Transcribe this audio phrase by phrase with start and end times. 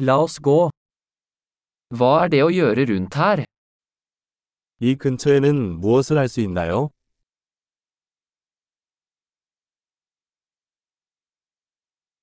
[0.00, 0.70] La oss gå.
[1.92, 3.44] Hva er det å gjøre rundt her?
[4.80, 6.88] 이 근처에는 무엇을 할 수 있나요?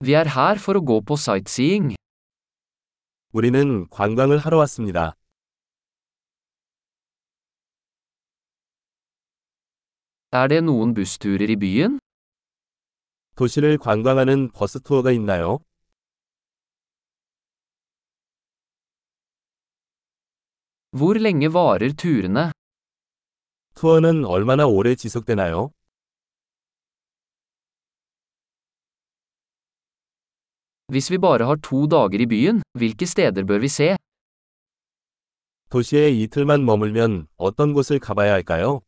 [0.02, 1.94] Vi er her for å gå på sightseeing.
[3.34, 5.14] 우리는 관광을 하러 왔습니다.
[10.34, 12.00] Er det noen bussturer i byen?
[13.36, 15.60] 도시를 관광하는 버스 투어가 있나요?
[20.98, 22.52] Hvor lenge varer turene?
[23.76, 25.72] 투어는 얼마나 오래 지속되나요?
[30.92, 33.96] Hvis vi bare har to dager i byen, hvilke steder bør vi se?
[35.70, 38.82] 도시에 이틀만 머물면 어떤 곳을 가봐야 할까요?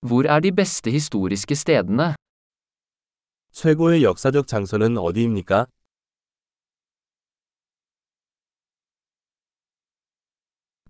[0.00, 2.14] Hvor er de beste historiske stedene?
[3.52, 5.66] 최고의 역사적 장소는 어디입니까?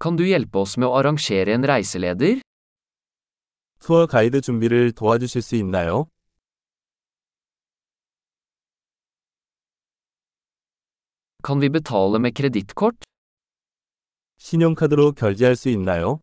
[0.04, 2.42] Kan du hjelpe oss med å arrangere en reiseleder?
[3.80, 6.04] 투어 가이드 준비를 도와주실 수 있나요?
[11.42, 13.00] Kan vi betale med kredittkort?
[14.36, 16.20] 신용카드로 결제할 수 있나요?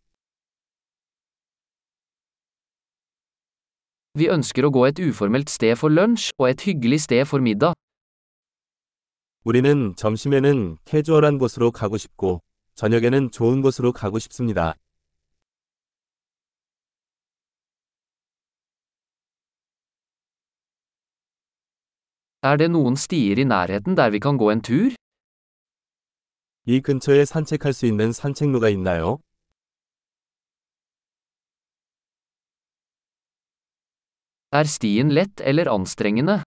[4.13, 7.73] Vi ønsker å gå et uformelt sted for lunsj og et hyggelig sted for middag.
[9.43, 12.41] 우리는 점심에는 캐주얼한 곳으로 가고 싶고,
[12.75, 14.75] 저녁에는 좋은 곳으로 가고 싶습니다.
[22.43, 24.95] Er det noen stier i nærheten der vi kan gå en tur?
[26.65, 29.19] 이 근처에 산책할 수 있는 산책로가 있나요?
[34.51, 36.43] Er stien lett eller anstrengende?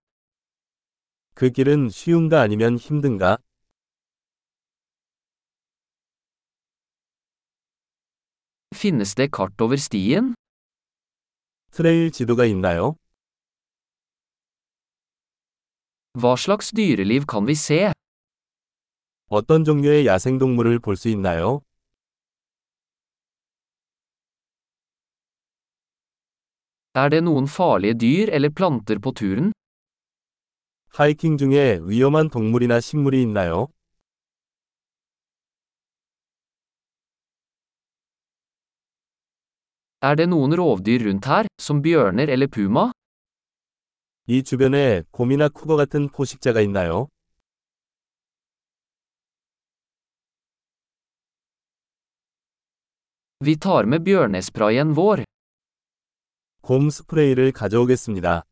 [1.33, 3.37] 그 길은 쉬운가 아니면 힘든가?
[8.85, 10.35] Finnes det kart over stien?
[11.71, 12.95] 트레일 지도가 있나요?
[16.13, 17.91] Hva slags dyreliv kan vi se?
[19.27, 21.61] 어떤 종류의 야생동물을 볼 수 있나요?
[26.93, 29.51] Er det noen farlige dyr eller planter på turen?
[30.89, 33.67] 하이킹 중에 위험한 동물이나 식물이 있나요?
[40.05, 42.91] Er det noen rovdyr rundt her, som bjørner eller puma?
[44.27, 47.07] 이 주변에 곰이나 쿠거 같은 포식자가 있나요?
[53.39, 55.23] Vi tar med bjørnesprayen vår.
[56.61, 58.43] 곰 스프레이를 가져오겠습니다.